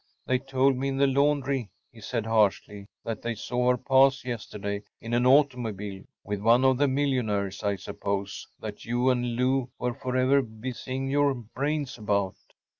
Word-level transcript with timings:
“They 0.25 0.39
told 0.39 0.77
me 0.77 0.87
in 0.87 0.97
the 0.97 1.05
laundry,‚ÄĚ 1.05 1.69
he 1.91 2.01
said, 2.01 2.25
harshly, 2.25 2.87
“that 3.05 3.21
they 3.21 3.35
saw 3.35 3.69
her 3.69 3.77
pass 3.77 4.25
yesterday‚ÄĒin 4.25 5.15
an 5.15 5.27
automobile. 5.27 6.03
With 6.23 6.41
one 6.41 6.65
of 6.65 6.79
the 6.79 6.87
millionaires, 6.87 7.61
I 7.61 7.75
suppose, 7.75 8.47
that 8.59 8.83
you 8.83 9.11
and 9.11 9.35
Lou 9.35 9.69
were 9.77 9.93
forever 9.93 10.41
busying 10.41 11.07
your 11.07 11.35
brains 11.35 11.99
about. 11.99 12.37